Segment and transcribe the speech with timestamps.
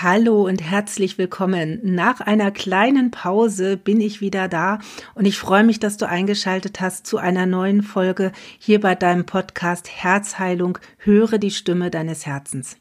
[0.00, 1.80] Hallo und herzlich willkommen.
[1.82, 4.78] Nach einer kleinen Pause bin ich wieder da
[5.16, 8.30] und ich freue mich, dass du eingeschaltet hast zu einer neuen Folge
[8.60, 10.78] hier bei deinem Podcast Herzheilung.
[10.98, 12.76] Höre die Stimme deines Herzens.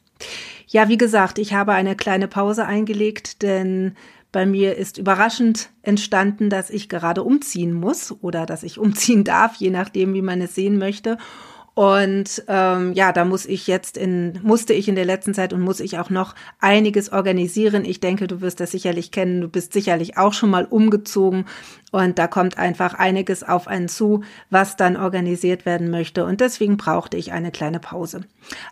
[0.67, 3.95] Ja, wie gesagt, ich habe eine kleine Pause eingelegt, denn
[4.31, 9.55] bei mir ist überraschend entstanden, dass ich gerade umziehen muss oder dass ich umziehen darf,
[9.55, 11.17] je nachdem, wie man es sehen möchte.
[11.77, 15.61] Und ähm, ja, da muss ich jetzt in, musste ich in der letzten Zeit und
[15.61, 17.85] muss ich auch noch einiges organisieren.
[17.85, 19.41] Ich denke, du wirst das sicherlich kennen.
[19.41, 21.45] Du bist sicherlich auch schon mal umgezogen
[21.91, 26.25] und da kommt einfach einiges auf einen zu, was dann organisiert werden möchte.
[26.25, 28.21] Und deswegen brauchte ich eine kleine Pause.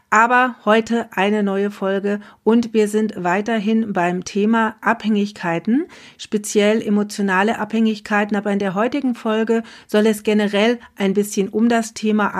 [0.09, 5.85] Aber heute eine neue Folge und wir sind weiterhin beim Thema Abhängigkeiten,
[6.17, 8.35] speziell emotionale Abhängigkeiten.
[8.35, 12.33] Aber in der heutigen Folge soll es generell ein bisschen um das Thema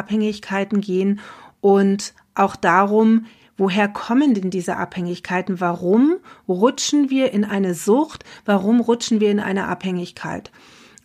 [0.55, 1.19] Abhängigkeiten gehen
[1.61, 3.25] und auch darum,
[3.57, 5.61] Woher kommen denn diese Abhängigkeiten?
[5.61, 8.25] Warum rutschen wir in eine Sucht?
[8.43, 10.51] Warum rutschen wir in eine Abhängigkeit?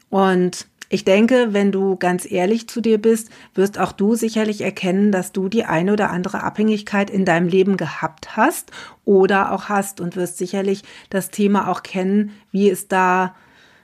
[0.09, 5.13] Und ich denke, wenn du ganz ehrlich zu dir bist, wirst auch du sicherlich erkennen,
[5.13, 8.73] dass du die eine oder andere Abhängigkeit in deinem Leben gehabt hast
[9.05, 13.37] oder auch hast und wirst sicherlich das Thema auch kennen, wie es da,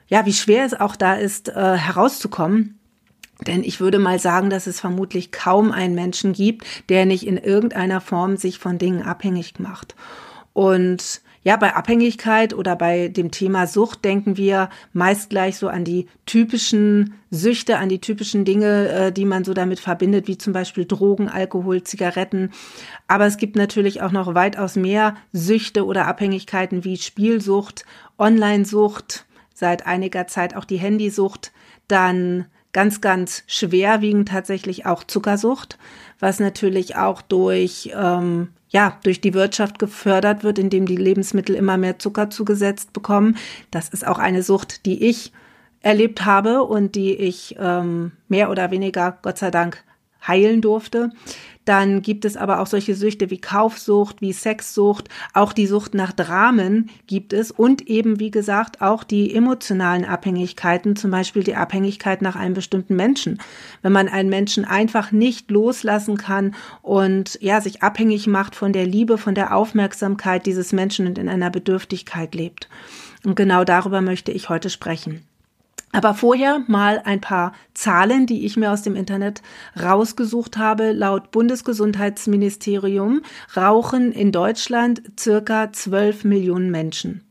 [0.09, 2.76] ja, wie schwer es auch da ist, äh, herauszukommen.
[3.45, 7.37] Denn ich würde mal sagen, dass es vermutlich kaum einen Menschen gibt, der nicht in
[7.37, 9.95] irgendeiner Form sich von Dingen abhängig macht.
[10.53, 15.85] Und ja, bei Abhängigkeit oder bei dem Thema Sucht denken wir meist gleich so an
[15.85, 20.51] die typischen Süchte, an die typischen Dinge, äh, die man so damit verbindet, wie zum
[20.51, 22.51] Beispiel Drogen, Alkohol, Zigaretten.
[23.07, 27.85] Aber es gibt natürlich auch noch weitaus mehr Süchte oder Abhängigkeiten wie Spielsucht,
[28.17, 31.53] Online-Sucht, seit einiger Zeit auch die Handysucht,
[31.87, 35.79] dann ganz, ganz schwerwiegend tatsächlich auch Zuckersucht,
[36.19, 41.77] was natürlich auch durch, ähm, ja, durch die Wirtschaft gefördert wird, indem die Lebensmittel immer
[41.77, 43.35] mehr Zucker zugesetzt bekommen.
[43.71, 45.31] Das ist auch eine Sucht, die ich
[45.81, 49.83] erlebt habe und die ich ähm, mehr oder weniger, Gott sei Dank,
[50.27, 51.11] heilen durfte.
[51.67, 56.13] Dann gibt es aber auch solche Süchte wie Kaufsucht, wie Sexsucht, auch die Sucht nach
[56.13, 62.21] Dramen gibt es und eben, wie gesagt, auch die emotionalen Abhängigkeiten, zum Beispiel die Abhängigkeit
[62.21, 63.41] nach einem bestimmten Menschen.
[63.81, 68.87] Wenn man einen Menschen einfach nicht loslassen kann und ja, sich abhängig macht von der
[68.87, 72.69] Liebe, von der Aufmerksamkeit dieses Menschen und in einer Bedürftigkeit lebt.
[73.25, 75.25] Und genau darüber möchte ich heute sprechen.
[75.97, 79.41] Aber vorher mal ein paar Zahlen, die ich mir aus dem Internet
[79.81, 80.91] rausgesucht habe.
[80.91, 83.23] Laut Bundesgesundheitsministerium
[83.55, 87.23] rauchen in Deutschland circa 12 Millionen Menschen.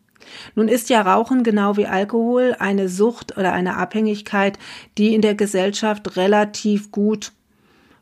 [0.57, 4.59] Nun ist ja Rauchen genau wie Alkohol eine Sucht oder eine Abhängigkeit,
[4.99, 7.31] die in der Gesellschaft relativ gut,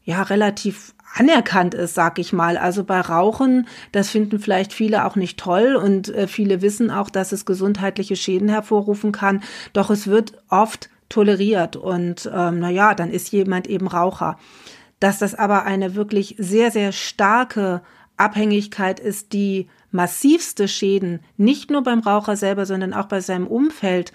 [0.03, 2.57] ja, relativ anerkannt ist, sag ich mal.
[2.57, 7.09] Also bei Rauchen, das finden vielleicht viele auch nicht toll und äh, viele wissen auch,
[7.09, 9.43] dass es gesundheitliche Schäden hervorrufen kann.
[9.73, 14.39] Doch es wird oft toleriert und ähm, na ja, dann ist jemand eben Raucher.
[14.99, 17.83] Dass das aber eine wirklich sehr, sehr starke
[18.17, 24.13] Abhängigkeit ist, die massivste Schäden nicht nur beim Raucher selber, sondern auch bei seinem Umfeld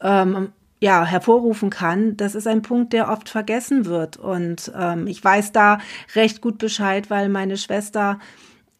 [0.00, 4.16] ähm, ja, hervorrufen kann, das ist ein Punkt, der oft vergessen wird.
[4.16, 5.78] Und ähm, ich weiß da
[6.14, 8.18] recht gut Bescheid, weil meine Schwester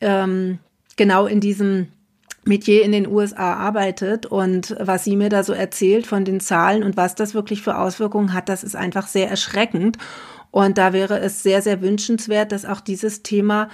[0.00, 0.58] ähm,
[0.96, 1.88] genau in diesem
[2.44, 6.82] Metier in den USA arbeitet und was sie mir da so erzählt von den Zahlen
[6.82, 9.98] und was das wirklich für Auswirkungen hat, das ist einfach sehr erschreckend.
[10.50, 13.68] Und da wäre es sehr, sehr wünschenswert, dass auch dieses Thema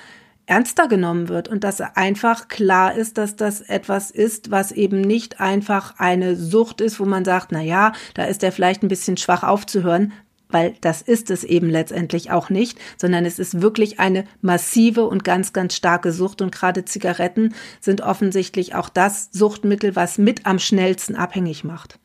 [0.47, 5.41] ernster genommen wird und dass einfach klar ist, dass das etwas ist, was eben nicht
[5.41, 9.16] einfach eine Sucht ist, wo man sagt, na ja, da ist er vielleicht ein bisschen
[9.16, 10.12] schwach aufzuhören,
[10.50, 15.25] weil das ist es eben letztendlich auch nicht, sondern es ist wirklich eine massive und
[15.25, 20.59] ganz, ganz starke Sucht und gerade Zigaretten sind offensichtlich auch das Suchtmittel, was mit am
[20.59, 21.99] schnellsten abhängig macht.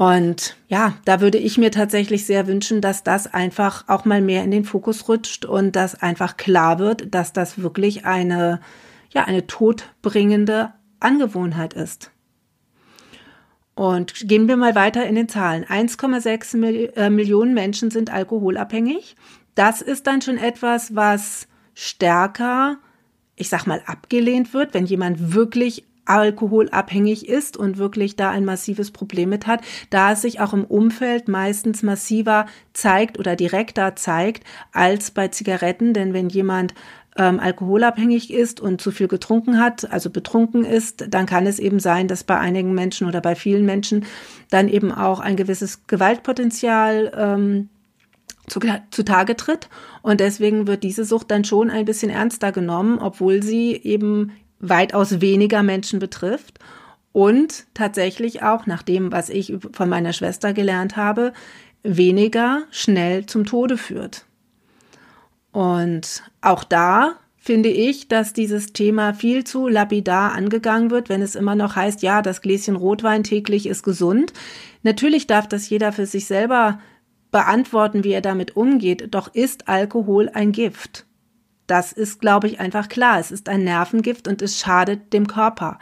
[0.00, 4.42] Und ja, da würde ich mir tatsächlich sehr wünschen, dass das einfach auch mal mehr
[4.42, 8.60] in den Fokus rutscht und dass einfach klar wird, dass das wirklich eine,
[9.10, 12.12] ja, eine todbringende Angewohnheit ist.
[13.74, 15.66] Und gehen wir mal weiter in den Zahlen.
[15.66, 19.16] 1,6 Mil äh, Millionen Menschen sind alkoholabhängig.
[19.54, 22.78] Das ist dann schon etwas, was stärker,
[23.36, 28.90] ich sag mal, abgelehnt wird, wenn jemand wirklich alkoholabhängig ist und wirklich da ein massives
[28.90, 29.60] Problem mit hat,
[29.90, 35.94] da es sich auch im Umfeld meistens massiver zeigt oder direkter zeigt als bei Zigaretten.
[35.94, 36.74] Denn wenn jemand
[37.16, 41.80] ähm, alkoholabhängig ist und zu viel getrunken hat, also betrunken ist, dann kann es eben
[41.80, 44.04] sein, dass bei einigen Menschen oder bei vielen Menschen
[44.50, 47.68] dann eben auch ein gewisses Gewaltpotenzial ähm,
[48.90, 49.68] zutage tritt.
[50.02, 55.20] Und deswegen wird diese Sucht dann schon ein bisschen ernster genommen, obwohl sie eben weitaus
[55.20, 56.58] weniger Menschen betrifft
[57.12, 61.32] und tatsächlich auch nach dem, was ich von meiner Schwester gelernt habe,
[61.82, 64.26] weniger schnell zum Tode führt.
[65.52, 71.34] Und auch da finde ich, dass dieses Thema viel zu lapidar angegangen wird, wenn es
[71.34, 74.32] immer noch heißt, ja, das Gläschen Rotwein täglich ist gesund.
[74.82, 76.78] Natürlich darf das jeder für sich selber
[77.32, 81.06] beantworten, wie er damit umgeht, doch ist Alkohol ein Gift.
[81.70, 83.20] Das ist, glaube ich, einfach klar.
[83.20, 85.78] Es ist ein Nervengift und es schadet dem Körper.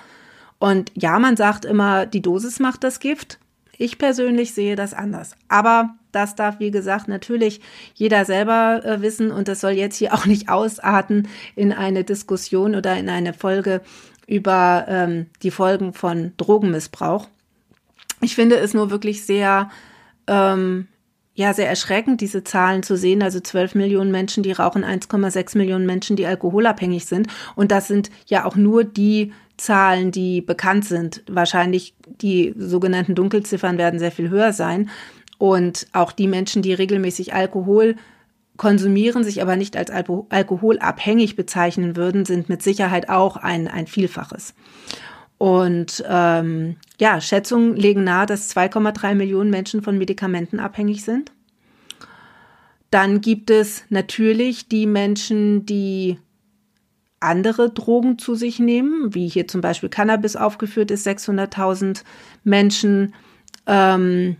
[0.59, 3.39] Und ja, man sagt immer, die Dosis macht das Gift.
[3.79, 5.35] Ich persönlich sehe das anders.
[5.49, 7.63] Aber das darf, wie gesagt, natürlich
[7.95, 11.27] jeder selber äh, wissen und das soll jetzt hier auch nicht ausarten
[11.57, 13.81] in eine Diskussion oder in eine Folge
[14.27, 17.29] über ähm, die Folgen von Drogenmissbrauch.
[18.21, 19.71] Ich finde es nur wirklich sehr,
[20.27, 20.87] ähm,
[21.39, 23.23] ja, sehr erschreckend, diese Zahlen zu sehen.
[23.23, 27.29] Also 12 Millionen Menschen, die rauchen, 1,6 Millionen Menschen, die alkoholabhängig sind.
[27.55, 31.23] Und das sind ja auch nur die Zahlen, die bekannt sind.
[31.29, 34.91] Wahrscheinlich die sogenannten Dunkelziffern werden sehr viel höher sein.
[35.39, 37.95] Und auch die Menschen, die regelmäßig Alkohol
[38.57, 43.87] konsumieren, sich aber nicht als Alko alkoholabhängig bezeichnen würden, sind mit Sicherheit auch ein, ein
[43.87, 44.55] Vielfaches.
[45.39, 51.33] Und ähm, ja, Schätzungen legen nahe, dass 2,3 Millionen Menschen von Medikamenten abhängig sind.
[52.91, 56.19] Dann gibt es natürlich die Menschen, die
[57.21, 62.03] andere Drogen zu sich nehmen, wie hier zum Beispiel Cannabis aufgeführt ist, 600.000
[62.45, 63.15] Menschen.
[63.67, 64.37] Ähm,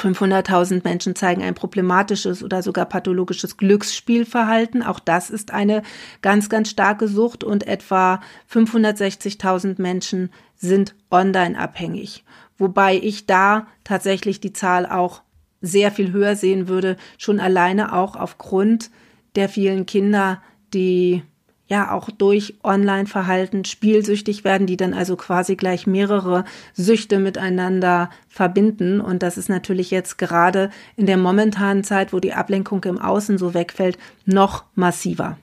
[0.00, 4.82] 500.000 Menschen zeigen ein problematisches oder sogar pathologisches Glücksspielverhalten.
[4.82, 5.82] Auch das ist eine
[6.22, 8.20] ganz, ganz starke Sucht und etwa
[8.52, 12.24] 560.000 Menschen sind online abhängig.
[12.58, 15.22] Wobei ich da tatsächlich die Zahl auch
[15.60, 18.90] sehr viel höher sehen würde, schon alleine auch aufgrund
[19.34, 20.42] der vielen Kinder,
[20.72, 21.22] die
[21.70, 26.44] ja auch durch Online-Verhalten spielsüchtig werden, die dann also quasi gleich mehrere
[26.74, 29.00] Süchte miteinander verbinden.
[29.00, 33.38] Und das ist natürlich jetzt gerade in der momentanen Zeit, wo die Ablenkung im Außen
[33.38, 35.38] so wegfällt, noch massiver.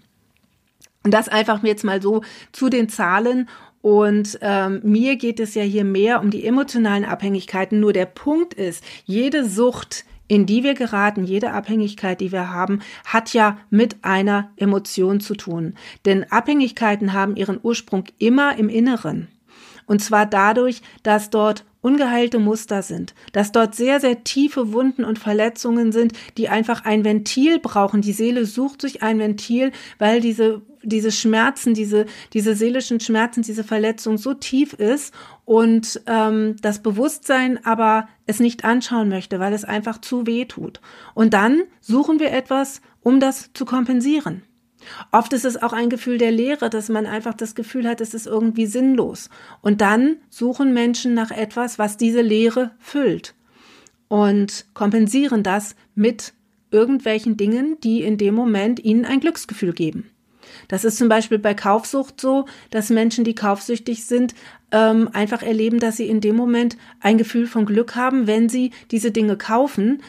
[1.04, 2.22] Und das einfach jetzt mal so
[2.52, 3.48] zu den Zahlen.
[3.82, 7.80] Und ähm, mir geht es ja hier mehr um die emotionalen Abhängigkeiten.
[7.80, 12.80] Nur der Punkt ist, jede Sucht in die wir geraten, jede Abhängigkeit, die wir haben,
[13.06, 15.76] hat ja mit einer Emotion zu tun.
[16.06, 19.28] Denn Abhängigkeiten haben ihren Ursprung immer im Inneren.
[19.86, 25.20] Und zwar dadurch, dass dort ungeheilte Muster sind, dass dort sehr, sehr tiefe Wunden und
[25.20, 28.02] Verletzungen sind, die einfach ein Ventil brauchen.
[28.02, 33.64] Die Seele sucht sich ein Ventil, weil diese, diese Schmerzen, diese, diese seelischen Schmerzen, diese
[33.64, 35.14] Verletzung so tief ist
[35.46, 40.82] und ähm, das Bewusstsein aber es nicht anschauen möchte, weil es einfach zu weh tut.
[41.14, 44.44] Und dann suchen wir etwas, um das zu kompensieren.
[45.12, 48.14] Oft ist es auch ein Gefühl der Leere, dass man einfach das Gefühl hat, es
[48.14, 49.30] ist irgendwie sinnlos.
[49.62, 53.36] Und dann suchen Menschen nach etwas, was diese Leere füllt
[54.08, 56.34] und kompensieren das mit
[56.72, 60.10] irgendwelchen Dingen, die in dem Moment ihnen ein Glücksgefühl geben.
[60.68, 64.36] Das ist zum Beispiel bei Kaufsucht so, dass Menschen, die kaufsüchtig sind,
[64.72, 68.72] ähm, einfach erleben, dass sie in dem Moment ein Gefühl von Glück haben, wenn sie
[68.92, 70.02] diese Dinge kaufen.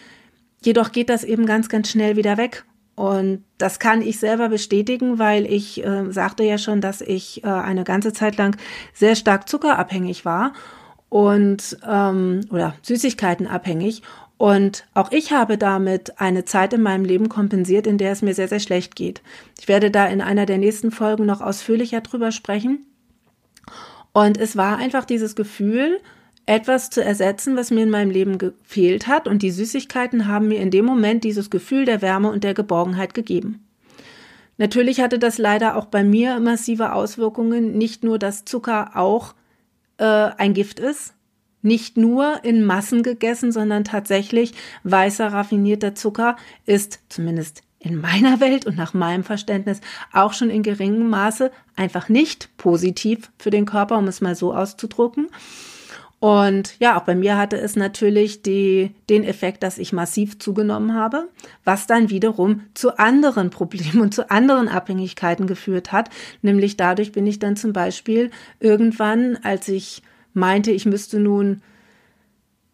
[0.62, 2.64] Jedoch geht das eben ganz, ganz schnell wieder weg.
[2.96, 7.46] Und das kann ich selber bestätigen, weil ich äh, sagte ja schon, dass ich äh,
[7.46, 8.56] eine ganze Zeit lang
[8.92, 10.52] sehr stark zuckerabhängig war
[11.09, 14.02] und ähm, oder Süßigkeiten abhängig.
[14.38, 18.35] Und auch ich habe damit eine Zeit in meinem Leben kompensiert, in der es mir
[18.35, 19.21] sehr, sehr schlecht geht.
[19.59, 22.87] Ich werde da in einer der nächsten Folgen noch ausführlicher drüber sprechen.
[24.12, 26.00] Und es war einfach dieses Gefühl,
[26.47, 29.26] etwas zu ersetzen, was mir in meinem Leben gefehlt hat.
[29.26, 33.14] Und die Süßigkeiten haben mir in dem Moment dieses Gefühl der Wärme und der Geborgenheit
[33.14, 33.66] gegeben.
[34.57, 37.76] Natürlich hatte das leider auch bei mir massive Auswirkungen.
[37.76, 39.35] Nicht nur, dass Zucker auch
[39.99, 41.14] äh, ein Gift ist,
[41.62, 46.37] nicht nur in Massen gegessen, sondern tatsächlich weißer raffinierter Zucker
[46.67, 49.81] ist zumindest in meiner Welt und nach meinem Verständnis
[50.12, 54.55] auch schon in geringem Maße einfach nicht positiv für den Körper, um es mal so
[54.55, 55.29] auszudrücken.
[56.21, 60.95] Und ja, auch bei mir hatte es natürlich die, den Effekt, dass ich massiv zugenommen
[60.95, 61.29] habe,
[61.65, 66.11] was dann wiederum zu anderen Problemen und zu anderen Abhängigkeiten geführt hat.
[66.43, 71.62] Nämlich dadurch bin ich dann zum Beispiel irgendwann, als ich meinte, ich müsste nun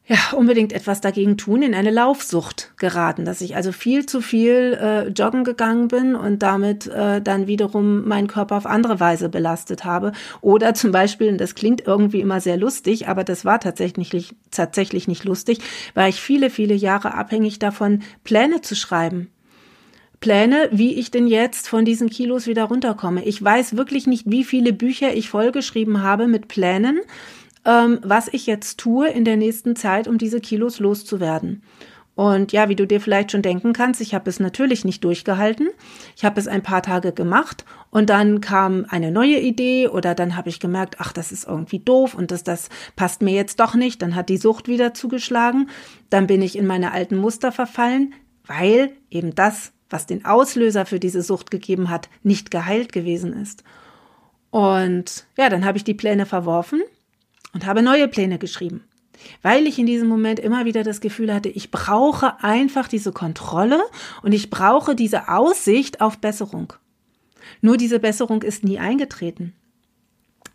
[0.06, 4.78] ja, unbedingt etwas dagegen tun, in eine Laufsucht geraten, dass ich also viel zu viel
[4.78, 9.86] äh, joggen gegangen bin und damit äh, dann wiederum meinen Körper auf andere Weise belastet
[9.86, 10.12] habe.
[10.42, 15.08] Oder zum Beispiel, und das klingt irgendwie immer sehr lustig, aber das war tatsächlich tatsächlich
[15.08, 15.60] nicht lustig,
[15.94, 19.30] war ich viele, viele Jahre abhängig davon, Pläne zu schreiben.
[20.20, 23.24] Pläne, wie ich denn jetzt von diesen Kilos wieder runterkomme.
[23.24, 27.00] Ich weiß wirklich nicht, wie viele Bücher ich vollgeschrieben habe mit Plänen,
[27.64, 31.62] ähm, was ich jetzt tue in der nächsten Zeit, um diese Kilos loszuwerden.
[32.14, 35.68] Und ja, wie du dir vielleicht schon denken kannst, ich habe es natürlich nicht durchgehalten.
[36.16, 40.36] Ich habe es ein paar Tage gemacht und dann kam eine neue Idee oder dann
[40.36, 43.74] habe ich gemerkt, ach, das ist irgendwie doof und das, das passt mir jetzt doch
[43.74, 44.00] nicht.
[44.00, 45.68] Dann hat die Sucht wieder zugeschlagen.
[46.08, 48.14] Dann bin ich in meine alten Muster verfallen,
[48.46, 53.64] weil eben das, was den Auslöser für diese Sucht gegeben hat, nicht geheilt gewesen ist.
[54.50, 56.80] Und ja, dann habe ich die Pläne verworfen
[57.54, 58.84] und habe neue Pläne geschrieben
[59.42, 63.82] weil ich in diesem Moment immer wieder das Gefühl hatte, ich brauche einfach diese Kontrolle
[64.22, 66.72] und ich brauche diese Aussicht auf Besserung.
[67.60, 69.54] Nur diese Besserung ist nie eingetreten.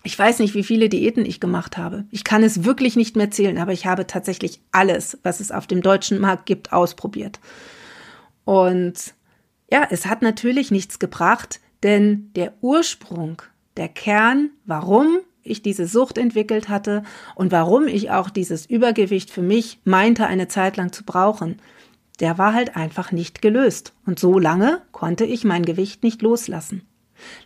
[0.03, 2.05] Ich weiß nicht, wie viele Diäten ich gemacht habe.
[2.09, 5.67] Ich kann es wirklich nicht mehr zählen, aber ich habe tatsächlich alles, was es auf
[5.67, 7.39] dem deutschen Markt gibt, ausprobiert.
[8.45, 9.13] Und
[9.71, 13.41] ja, es hat natürlich nichts gebracht, denn der Ursprung,
[13.77, 17.03] der Kern, warum ich diese Sucht entwickelt hatte
[17.35, 21.57] und warum ich auch dieses Übergewicht für mich meinte, eine Zeit lang zu brauchen,
[22.19, 23.93] der war halt einfach nicht gelöst.
[24.05, 26.83] Und so lange konnte ich mein Gewicht nicht loslassen.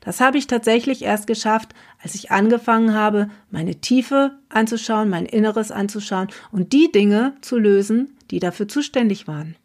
[0.01, 5.71] Das habe ich tatsächlich erst geschafft, als ich angefangen habe, meine Tiefe anzuschauen, mein Inneres
[5.71, 9.55] anzuschauen und die Dinge zu lösen, die dafür zuständig waren.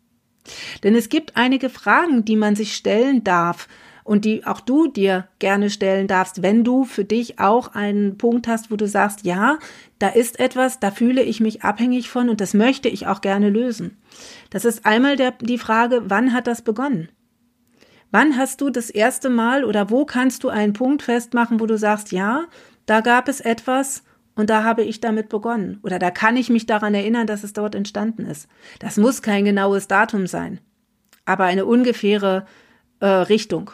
[0.82, 3.68] Denn es gibt einige Fragen, die man sich stellen darf,
[4.08, 8.48] und die auch du dir gerne stellen darfst, wenn du für dich auch einen Punkt
[8.48, 9.58] hast, wo du sagst, ja,
[9.98, 13.50] da ist etwas, da fühle ich mich abhängig von und das möchte ich auch gerne
[13.50, 13.98] lösen.
[14.48, 17.10] Das ist einmal der, die Frage, wann hat das begonnen?
[18.10, 21.76] Wann hast du das erste Mal oder wo kannst du einen Punkt festmachen, wo du
[21.76, 22.46] sagst, ja,
[22.86, 26.64] da gab es etwas und da habe ich damit begonnen oder da kann ich mich
[26.64, 28.48] daran erinnern, dass es dort entstanden ist.
[28.78, 30.60] Das muss kein genaues Datum sein,
[31.26, 32.46] aber eine ungefähre
[33.00, 33.72] äh, Richtung.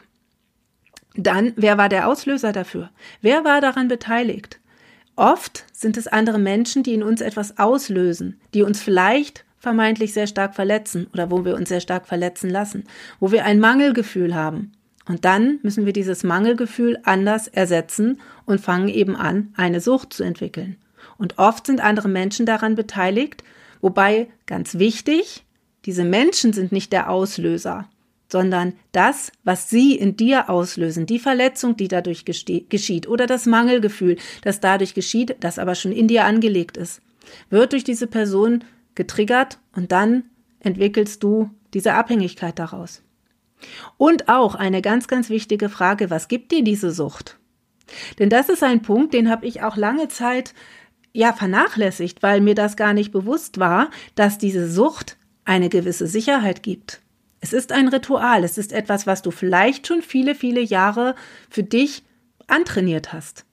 [1.16, 2.90] Dann, wer war der Auslöser dafür?
[3.20, 4.58] Wer war daran beteiligt?
[5.16, 10.26] Oft sind es andere Menschen, die in uns etwas auslösen, die uns vielleicht vermeintlich sehr
[10.26, 12.84] stark verletzen oder wo wir uns sehr stark verletzen lassen,
[13.20, 14.72] wo wir ein Mangelgefühl haben.
[15.06, 20.24] Und dann müssen wir dieses Mangelgefühl anders ersetzen und fangen eben an, eine Sucht zu
[20.24, 20.76] entwickeln.
[21.16, 23.44] Und oft sind andere Menschen daran beteiligt,
[23.80, 25.44] wobei ganz wichtig,
[25.84, 27.86] diese Menschen sind nicht der Auslöser
[28.28, 34.16] sondern das, was sie in dir auslösen, die Verletzung, die dadurch geschieht oder das Mangelgefühl,
[34.42, 37.00] das dadurch geschieht, das aber schon in dir angelegt ist,
[37.50, 38.64] wird durch diese Person
[38.94, 40.24] getriggert und dann
[40.60, 43.02] entwickelst du diese Abhängigkeit daraus.
[43.96, 47.38] Und auch eine ganz, ganz wichtige Frage, was gibt dir diese Sucht?
[48.18, 50.54] Denn das ist ein Punkt, den habe ich auch lange Zeit
[51.12, 56.62] ja vernachlässigt, weil mir das gar nicht bewusst war, dass diese Sucht eine gewisse Sicherheit
[56.62, 57.00] gibt.
[57.44, 61.14] Es ist ein Ritual, es ist etwas, was du vielleicht schon viele, viele Jahre
[61.50, 62.02] für dich
[62.46, 63.44] antrainiert hast.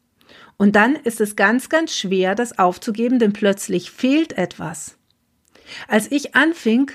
[0.56, 4.98] Und dann ist es ganz, ganz schwer, das aufzugeben, denn plötzlich fehlt etwas.
[5.90, 6.90] Als ich anfing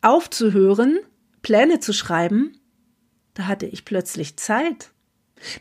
[0.00, 1.00] aufzuhören,
[1.42, 2.56] Pläne zu schreiben,
[3.34, 4.91] da hatte ich plötzlich Zeit.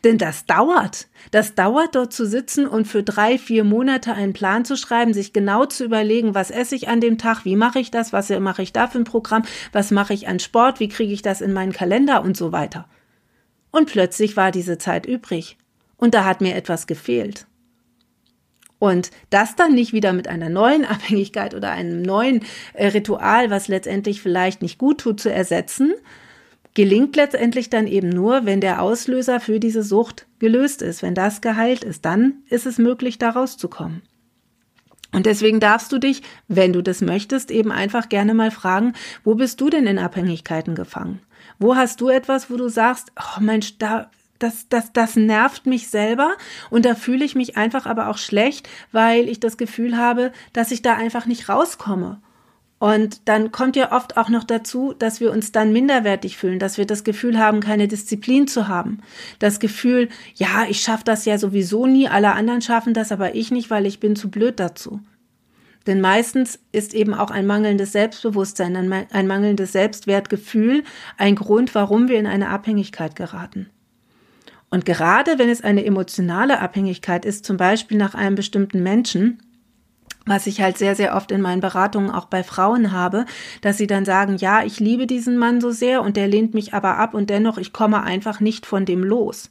[0.03, 1.07] Denn das dauert.
[1.31, 5.33] Das dauert dort zu sitzen und für drei, vier Monate einen Plan zu schreiben, sich
[5.33, 8.61] genau zu überlegen, was esse ich an dem Tag, wie mache ich das, was mache
[8.61, 11.53] ich da für ein Programm, was mache ich an Sport, wie kriege ich das in
[11.53, 12.87] meinen Kalender und so weiter.
[13.71, 15.57] Und plötzlich war diese Zeit übrig.
[15.97, 17.45] Und da hat mir etwas gefehlt.
[18.79, 23.67] Und das dann nicht wieder mit einer neuen Abhängigkeit oder einem neuen äh, Ritual, was
[23.67, 25.93] letztendlich vielleicht nicht gut tut, zu ersetzen,
[26.73, 31.41] gelingt letztendlich dann eben nur, wenn der Auslöser für diese Sucht gelöst ist, wenn das
[31.41, 34.01] geheilt ist, dann ist es möglich, da rauszukommen.
[35.13, 39.35] Und deswegen darfst du dich, wenn du das möchtest, eben einfach gerne mal fragen, wo
[39.35, 41.19] bist du denn in Abhängigkeiten gefangen?
[41.59, 44.09] Wo hast du etwas, wo du sagst, oh Mensch, da,
[44.39, 46.31] das, das, das nervt mich selber
[46.69, 50.71] und da fühle ich mich einfach aber auch schlecht, weil ich das Gefühl habe, dass
[50.71, 52.21] ich da einfach nicht rauskomme.
[52.81, 56.79] Und dann kommt ja oft auch noch dazu, dass wir uns dann minderwertig fühlen, dass
[56.79, 59.01] wir das Gefühl haben, keine Disziplin zu haben.
[59.37, 63.51] Das Gefühl, ja, ich schaffe das ja sowieso nie, alle anderen schaffen das, aber ich
[63.51, 64.99] nicht, weil ich bin zu blöd dazu.
[65.85, 68.75] Denn meistens ist eben auch ein mangelndes Selbstbewusstsein,
[69.11, 70.83] ein mangelndes Selbstwertgefühl
[71.19, 73.69] ein Grund, warum wir in eine Abhängigkeit geraten.
[74.71, 79.37] Und gerade wenn es eine emotionale Abhängigkeit ist, zum Beispiel nach einem bestimmten Menschen,
[80.25, 83.25] was ich halt sehr, sehr oft in meinen Beratungen auch bei Frauen habe,
[83.61, 86.73] dass sie dann sagen, ja, ich liebe diesen Mann so sehr und der lehnt mich
[86.73, 89.49] aber ab und dennoch, ich komme einfach nicht von dem los.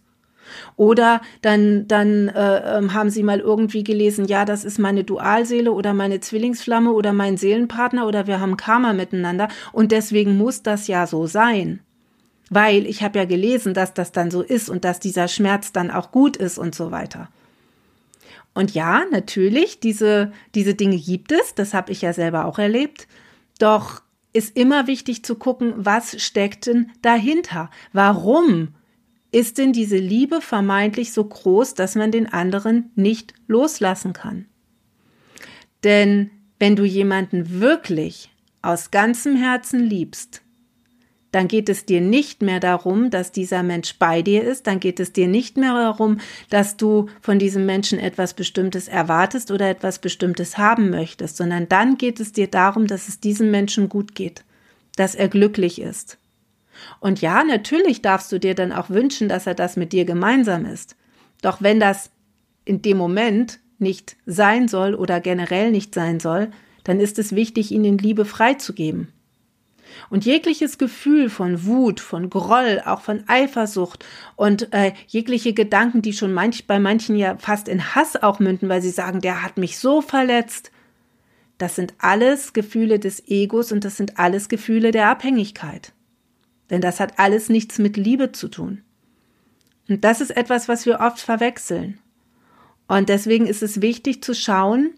[0.76, 5.70] Oder dann, dann äh, ähm, haben sie mal irgendwie gelesen, ja, das ist meine Dualseele
[5.72, 10.88] oder meine Zwillingsflamme oder mein Seelenpartner oder wir haben Karma miteinander und deswegen muss das
[10.88, 11.80] ja so sein.
[12.50, 15.90] weil ich habe ja gelesen, dass das dann so ist und dass dieser Schmerz dann
[15.90, 17.28] auch gut ist und so weiter.
[18.54, 23.06] Und ja, natürlich, diese, diese Dinge gibt es, das habe ich ja selber auch erlebt.
[23.58, 24.02] Doch
[24.32, 27.70] ist immer wichtig zu gucken, was steckt denn dahinter?
[27.92, 28.74] Warum
[29.32, 34.46] ist denn diese Liebe vermeintlich so groß, dass man den anderen nicht loslassen kann?
[35.84, 38.30] Denn wenn du jemanden wirklich
[38.62, 40.42] aus ganzem Herzen liebst,
[41.32, 44.98] dann geht es dir nicht mehr darum, dass dieser Mensch bei dir ist, dann geht
[44.98, 46.18] es dir nicht mehr darum,
[46.48, 51.98] dass du von diesem Menschen etwas Bestimmtes erwartest oder etwas Bestimmtes haben möchtest, sondern dann
[51.98, 54.44] geht es dir darum, dass es diesem Menschen gut geht,
[54.96, 56.18] dass er glücklich ist.
[56.98, 60.64] Und ja, natürlich darfst du dir dann auch wünschen, dass er das mit dir gemeinsam
[60.64, 60.96] ist.
[61.42, 62.10] Doch wenn das
[62.64, 66.50] in dem Moment nicht sein soll oder generell nicht sein soll,
[66.84, 69.08] dann ist es wichtig, ihn in Liebe freizugeben.
[70.08, 74.04] Und jegliches Gefühl von Wut, von Groll, auch von Eifersucht
[74.36, 78.68] und äh, jegliche Gedanken, die schon manch, bei manchen ja fast in Hass auch münden,
[78.68, 80.70] weil sie sagen, der hat mich so verletzt,
[81.58, 85.92] das sind alles Gefühle des Egos und das sind alles Gefühle der Abhängigkeit.
[86.70, 88.82] Denn das hat alles nichts mit Liebe zu tun.
[89.88, 91.98] Und das ist etwas, was wir oft verwechseln.
[92.88, 94.94] Und deswegen ist es wichtig zu schauen,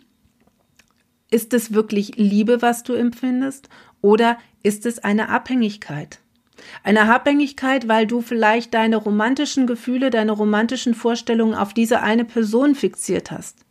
[1.32, 3.68] ist es wirklich Liebe, was du empfindest,
[4.02, 6.18] oder ist es eine Abhängigkeit?
[6.84, 12.74] Eine Abhängigkeit, weil du vielleicht deine romantischen Gefühle, deine romantischen Vorstellungen auf diese eine Person
[12.74, 13.64] fixiert hast.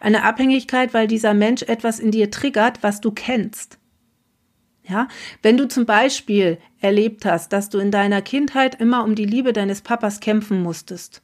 [0.00, 3.78] Eine Abhängigkeit, weil dieser Mensch etwas in dir triggert, was du kennst.
[4.88, 5.08] Ja,
[5.42, 9.52] wenn du zum Beispiel erlebt hast, dass du in deiner Kindheit immer um die Liebe
[9.52, 11.22] deines Papas kämpfen musstest,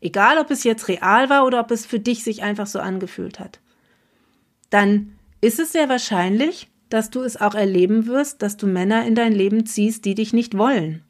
[0.00, 3.40] egal ob es jetzt real war oder ob es für dich sich einfach so angefühlt
[3.40, 3.58] hat,
[4.70, 9.14] dann ist es sehr wahrscheinlich, dass du es auch erleben wirst, dass du Männer in
[9.14, 11.02] dein Leben ziehst, die dich nicht wollen.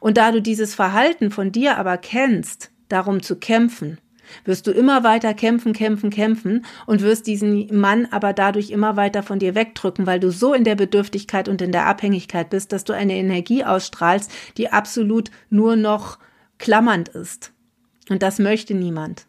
[0.00, 3.98] Und da du dieses Verhalten von dir aber kennst, darum zu kämpfen,
[4.44, 9.22] wirst du immer weiter kämpfen, kämpfen, kämpfen und wirst diesen Mann aber dadurch immer weiter
[9.22, 12.84] von dir wegdrücken, weil du so in der Bedürftigkeit und in der Abhängigkeit bist, dass
[12.84, 16.18] du eine Energie ausstrahlst, die absolut nur noch
[16.58, 17.52] klammernd ist.
[18.08, 19.26] Und das möchte niemand.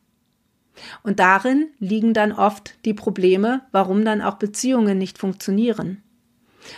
[1.04, 6.04] Und darin liegen dann oft die Probleme, warum dann auch Beziehungen nicht funktionieren.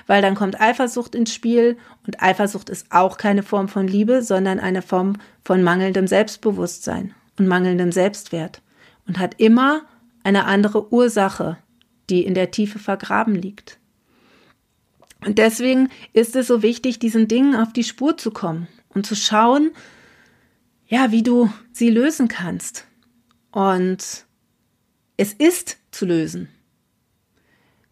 [0.08, 4.60] Weil dann kommt Eifersucht ins Spiel und Eifersucht ist auch keine Form von Liebe, sondern
[4.60, 8.62] eine Form von mangelndem Selbstbewusstsein und mangelndem Selbstwert
[9.08, 9.82] und hat immer
[10.24, 11.58] eine andere Ursache,
[12.10, 13.80] die in der Tiefe vergraben liegt.
[15.26, 19.16] Und deswegen ist es so wichtig, diesen Dingen auf die Spur zu kommen und zu
[19.16, 19.72] schauen,
[20.88, 22.86] ja, wie du sie lösen kannst,
[23.52, 24.26] und
[25.18, 26.50] es ist zu lösen.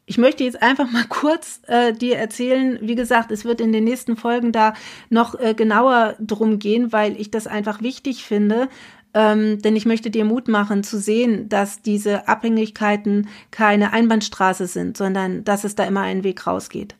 [0.05, 3.83] Ich möchte jetzt einfach mal kurz äh, dir erzählen, wie gesagt, es wird in den
[3.83, 4.73] nächsten Folgen da
[5.09, 8.69] noch äh, genauer drum gehen, weil ich das einfach wichtig finde,
[9.13, 14.95] ähm, denn ich möchte dir Mut machen zu sehen, dass diese Abhängigkeiten keine Einbahnstraße sind,
[14.95, 16.95] sondern dass es da immer einen Weg rausgeht.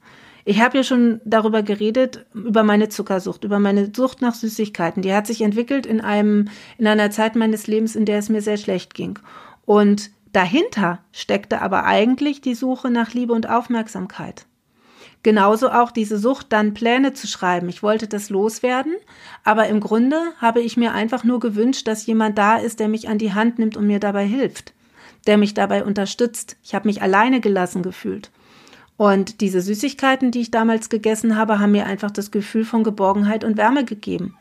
[0.50, 5.02] Ich habe ja schon darüber geredet, über meine Zuckersucht, über meine Sucht nach Süßigkeiten.
[5.02, 8.42] Die hat sich entwickelt in einem, in einer Zeit meines Lebens, in der es mir
[8.42, 9.20] sehr schlecht ging.
[9.66, 14.46] Und dahinter steckte aber eigentlich die Suche nach Liebe und Aufmerksamkeit.
[15.22, 17.68] Genauso auch diese Sucht, dann Pläne zu schreiben.
[17.68, 18.96] Ich wollte das loswerden,
[19.44, 23.10] aber im Grunde habe ich mir einfach nur gewünscht, dass jemand da ist, der mich
[23.10, 24.74] an die Hand nimmt und mir dabei hilft,
[25.28, 26.56] der mich dabei unterstützt.
[26.64, 28.32] Ich habe mich alleine gelassen gefühlt.
[28.98, 33.44] Und diese Süßigkeiten, die ich damals gegessen habe, haben mir einfach das Gefühl von Geborgenheit
[33.44, 34.36] und Wärme gegeben.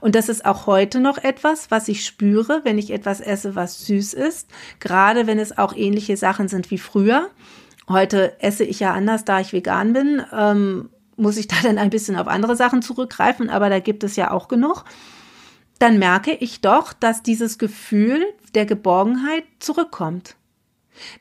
[0.00, 3.86] Und das ist auch heute noch etwas, was ich spüre, wenn ich etwas esse, was
[3.86, 4.48] süß ist,
[4.80, 7.28] gerade wenn es auch ähnliche Sachen sind wie früher.
[7.88, 11.90] Heute esse ich ja anders, da ich vegan bin, ähm, muss ich da dann ein
[11.90, 14.84] bisschen auf andere Sachen zurückgreifen, aber da gibt es ja auch genug.
[15.78, 20.34] Dann merke ich doch, dass dieses Gefühl der Geborgenheit zurückkommt.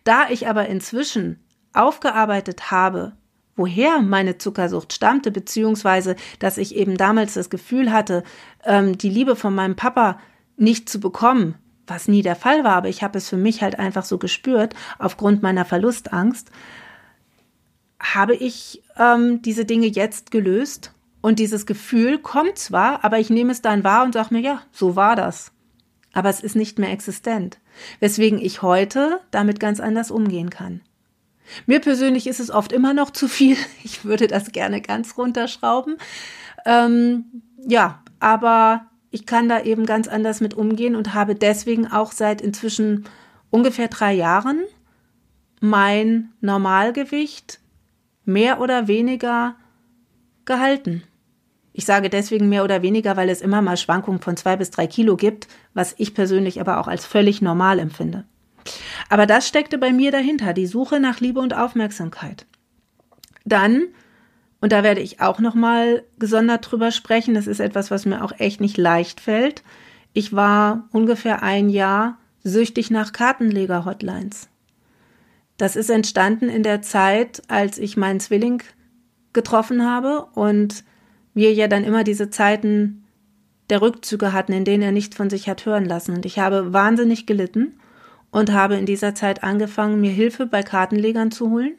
[0.03, 1.39] Da ich aber inzwischen
[1.77, 3.13] aufgearbeitet habe,
[3.55, 8.23] woher meine Zuckersucht stammte, beziehungsweise dass ich eben damals das Gefühl hatte,
[8.63, 10.19] ähm, die Liebe von meinem Papa
[10.57, 11.55] nicht zu bekommen,
[11.87, 14.75] was nie der Fall war, aber ich habe es für mich halt einfach so gespürt,
[14.99, 16.51] aufgrund meiner Verlustangst,
[17.99, 23.51] habe ich ähm, diese Dinge jetzt gelöst und dieses Gefühl kommt zwar, aber ich nehme
[23.51, 25.51] es dann wahr und sage mir, ja, so war das.
[26.13, 27.59] Aber es ist nicht mehr existent.
[27.99, 30.81] Weswegen ich heute damit ganz anders umgehen kann.
[31.65, 33.57] Mir persönlich ist es oft immer noch zu viel.
[33.83, 35.97] Ich würde das gerne ganz runterschrauben.
[36.65, 37.25] Ähm,
[37.65, 42.41] ja, aber ich kann da eben ganz anders mit umgehen und habe deswegen auch seit
[42.41, 43.05] inzwischen
[43.49, 44.61] ungefähr drei Jahren
[45.59, 47.59] mein Normalgewicht
[48.25, 49.55] mehr oder weniger
[50.45, 51.03] gehalten.
[51.73, 54.87] Ich sage deswegen mehr oder weniger, weil es immer mal Schwankungen von zwei bis drei
[54.87, 58.25] Kilo gibt, was ich persönlich aber auch als völlig normal empfinde.
[59.09, 62.45] Aber das steckte bei mir dahinter, die Suche nach Liebe und Aufmerksamkeit.
[63.45, 63.83] Dann,
[64.59, 68.33] und da werde ich auch nochmal gesondert drüber sprechen, das ist etwas, was mir auch
[68.37, 69.63] echt nicht leicht fällt.
[70.13, 74.49] Ich war ungefähr ein Jahr süchtig nach Kartenleger-Hotlines.
[75.57, 78.61] Das ist entstanden in der Zeit, als ich meinen Zwilling
[79.33, 80.83] getroffen habe und
[81.33, 83.03] wir ja dann immer diese Zeiten
[83.69, 86.15] der Rückzüge hatten, in denen er nicht von sich hat hören lassen.
[86.15, 87.79] Und ich habe wahnsinnig gelitten
[88.37, 91.73] und habe in dieser Zeit angefangen, mir Hilfe bei Kartenlegern zu holen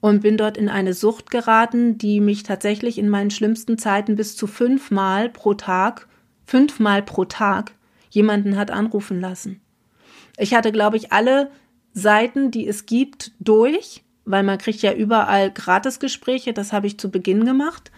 [0.00, 4.36] und bin dort in eine Sucht geraten, die mich tatsächlich in meinen schlimmsten Zeiten bis
[4.36, 6.06] zu fünfmal pro Tag,
[6.46, 7.72] fünfmal pro Tag
[8.10, 9.60] jemanden hat anrufen lassen.
[10.36, 11.50] Ich hatte, glaube ich, alle
[11.94, 17.10] Seiten, die es gibt, durch, weil man kriegt ja überall Gratisgespräche, das habe ich zu
[17.10, 17.90] Beginn gemacht.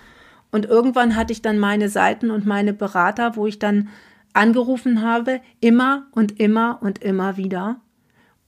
[0.51, 3.91] Und irgendwann hatte ich dann meine Seiten und meine Berater, wo ich dann
[4.33, 7.79] angerufen habe, immer und immer und immer wieder.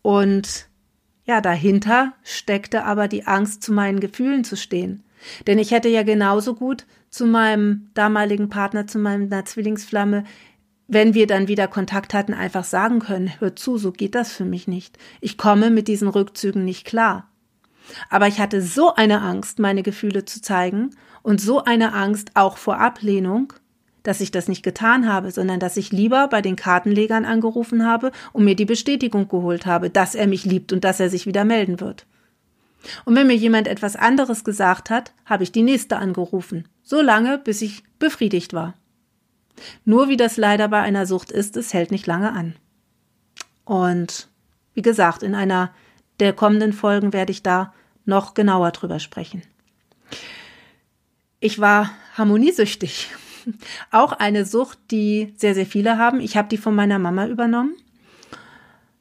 [0.03, 0.69] Und
[1.25, 5.05] ja, dahinter steckte aber die Angst, zu meinen Gefühlen zu stehen.
[5.47, 10.25] Denn ich hätte ja genauso gut zu meinem damaligen Partner, zu meiner Zwillingsflamme,
[10.89, 14.45] wenn wir dann wieder Kontakt hatten, einfach sagen können, hör zu, so geht das für
[14.45, 14.99] mich nicht.
[15.21, 17.29] Ich komme mit diesen Rückzügen nicht klar.
[18.11, 20.91] Aber ich hatte so eine Angst, meine Gefühle zu zeigen
[21.23, 23.53] und so eine Angst auch vor Ablehnung,
[24.03, 28.13] dass ich das nicht getan habe, sondern dass ich lieber bei den Kartenlegern angerufen habe
[28.33, 31.45] und mir die Bestätigung geholt habe, dass er mich liebt und dass er sich wieder
[31.45, 32.07] melden wird.
[33.05, 37.39] Und wenn mir jemand etwas anderes gesagt hat, habe ich die nächste angerufen, so lange,
[37.39, 38.75] bis ich befriedigt war.
[39.85, 42.57] Nur wie das leider bei einer Sucht ist, es hält nicht lange an.
[43.65, 44.29] Und
[44.75, 45.73] wie gesagt, in einer
[46.19, 47.73] der kommenden Folgen werde ich da
[48.05, 49.43] noch genauer drüber sprechen.
[51.41, 53.09] Ich war harmoniesüchtig.
[53.91, 56.21] Auch eine Sucht, die sehr, sehr viele haben.
[56.21, 57.75] Ich habe die von meiner Mama übernommen.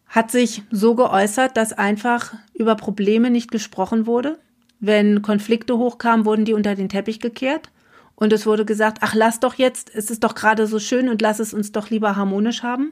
[0.07, 4.39] Hat sich so geäußert, dass einfach über Probleme nicht gesprochen wurde.
[4.79, 7.69] Wenn Konflikte hochkamen, wurden die unter den Teppich gekehrt.
[8.15, 11.21] Und es wurde gesagt, ach, lass doch jetzt, es ist doch gerade so schön und
[11.21, 12.91] lass es uns doch lieber harmonisch haben.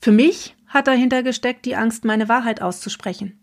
[0.00, 3.38] Für mich hat dahinter gesteckt die Angst, meine Wahrheit auszusprechen.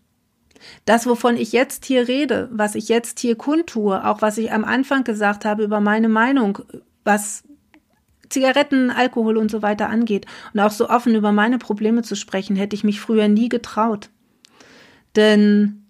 [0.84, 4.64] Das, wovon ich jetzt hier rede, was ich jetzt hier kundtue, auch was ich am
[4.64, 6.58] Anfang gesagt habe über meine Meinung,
[7.04, 7.44] was
[8.28, 12.56] Zigaretten, Alkohol und so weiter angeht und auch so offen über meine Probleme zu sprechen,
[12.56, 14.10] hätte ich mich früher nie getraut.
[15.16, 15.84] Denn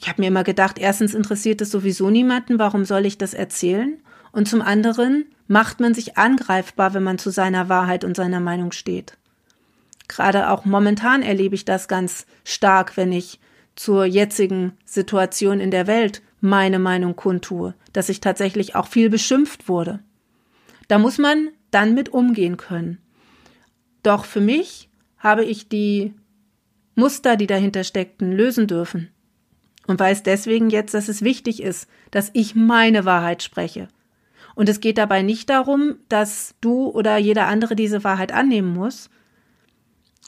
[0.00, 3.98] ich habe mir immer gedacht, erstens interessiert es sowieso niemanden, warum soll ich das erzählen?
[4.32, 8.72] Und zum anderen macht man sich angreifbar, wenn man zu seiner Wahrheit und seiner Meinung
[8.72, 9.16] steht.
[10.06, 13.40] Gerade auch momentan erlebe ich das ganz stark, wenn ich
[13.78, 19.68] zur jetzigen Situation in der Welt meine Meinung kundtue, dass ich tatsächlich auch viel beschimpft
[19.68, 20.00] wurde.
[20.88, 22.98] Da muss man dann mit umgehen können.
[24.02, 24.88] Doch für mich
[25.18, 26.12] habe ich die
[26.96, 29.10] Muster, die dahinter steckten, lösen dürfen
[29.86, 33.86] und weiß deswegen jetzt, dass es wichtig ist, dass ich meine Wahrheit spreche.
[34.56, 39.08] Und es geht dabei nicht darum, dass du oder jeder andere diese Wahrheit annehmen muss.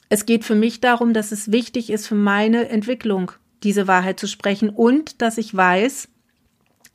[0.08, 4.26] Es geht für mich darum, dass es wichtig ist für meine Entwicklung, diese Wahrheit zu
[4.26, 6.08] sprechen und dass ich weiß,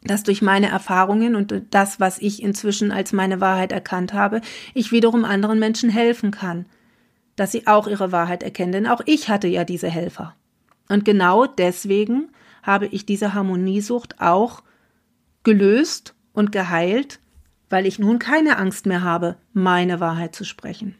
[0.03, 4.41] dass durch meine Erfahrungen und das, was ich inzwischen als meine Wahrheit erkannt habe,
[4.73, 6.65] ich wiederum anderen Menschen helfen kann,
[7.35, 8.71] dass sie auch ihre Wahrheit erkennen.
[8.71, 10.35] Denn auch ich hatte ja diese Helfer.
[10.89, 12.29] Und genau deswegen
[12.61, 14.63] habe ich diese Harmoniesucht auch
[15.43, 17.19] gelöst und geheilt,
[17.69, 20.95] weil ich nun keine Angst mehr habe, meine Wahrheit zu sprechen.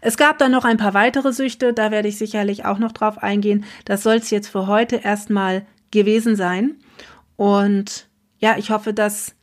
[0.00, 3.18] Es gab dann noch ein paar weitere Süchte, da werde ich sicherlich auch noch drauf
[3.18, 3.64] eingehen.
[3.84, 6.76] Das soll es jetzt für heute erstmal gewesen sein.
[7.36, 9.34] Und ja, ich hoffe, dass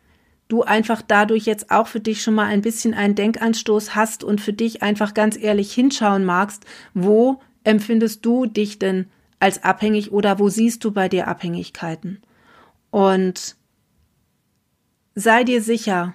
[0.47, 4.41] du einfach dadurch jetzt auch für dich schon mal ein bisschen einen Denkanstoß hast und
[4.41, 9.07] für dich einfach ganz ehrlich hinschauen magst, wo empfindest du dich denn
[9.39, 12.21] als abhängig oder wo siehst du bei dir Abhängigkeiten?
[12.89, 13.55] Und
[15.15, 16.13] sei dir sicher,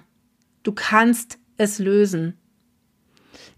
[0.63, 2.37] du kannst es lösen.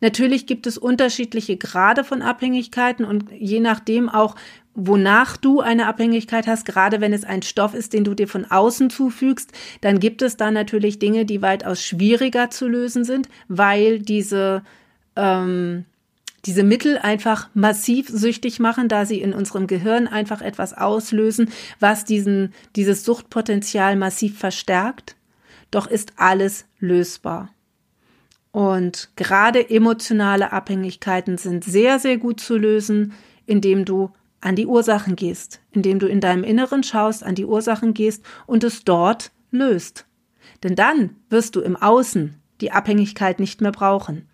[0.01, 4.35] Natürlich gibt es unterschiedliche Grade von Abhängigkeiten und je nachdem auch,
[4.73, 8.45] wonach du eine Abhängigkeit hast, gerade wenn es ein Stoff ist, den du dir von
[8.45, 13.99] außen zufügst, dann gibt es da natürlich Dinge, die weitaus schwieriger zu lösen sind, weil
[13.99, 14.63] diese
[15.15, 15.85] ähm,
[16.45, 22.05] diese Mittel einfach massiv süchtig machen, da sie in unserem Gehirn einfach etwas auslösen, was
[22.05, 25.15] diesen, dieses Suchtpotenzial massiv verstärkt.
[25.71, 27.49] Doch ist alles lösbar.
[28.55, 33.11] Und gerade emotionale Abhängigkeiten sind sehr, sehr gut zu lösen,
[33.45, 37.93] indem du an die Ursachen gehst, indem du in deinem Inneren schaust, an die Ursachen
[37.93, 40.05] gehst und es dort löst.
[40.63, 44.29] Denn dann wirst du im Außen die Abhängigkeit nicht mehr brauchen.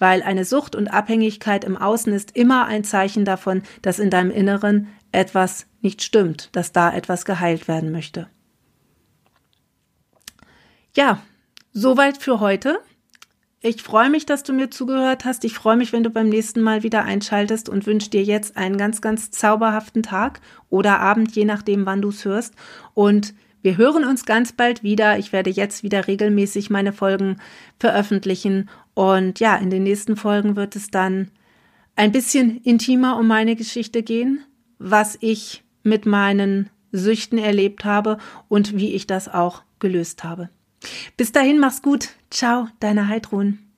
[0.00, 4.32] Weil eine Sucht und Abhängigkeit im Außen ist immer ein Zeichen davon, dass in deinem
[4.32, 8.26] Inneren etwas nicht stimmt, dass da etwas geheilt werden möchte.
[10.92, 11.22] Ja,
[11.72, 12.80] soweit für heute.
[13.62, 15.44] Ich freue mich, dass du mir zugehört hast.
[15.44, 18.78] Ich freue mich, wenn du beim nächsten Mal wieder einschaltest und wünsche dir jetzt einen
[18.78, 22.54] ganz, ganz zauberhaften Tag oder Abend, je nachdem, wann du es hörst.
[22.94, 25.18] Und wir hören uns ganz bald wieder.
[25.18, 27.36] Ich werde jetzt wieder regelmäßig meine Folgen
[27.78, 28.70] veröffentlichen.
[28.94, 31.30] Und ja, in den nächsten Folgen wird es dann
[31.96, 34.42] ein bisschen intimer um meine Geschichte gehen,
[34.78, 38.16] was ich mit meinen Süchten erlebt habe
[38.48, 40.48] und wie ich das auch gelöst habe.
[41.16, 42.10] Bis dahin, mach's gut.
[42.30, 43.69] Ciao, deine Heidrun.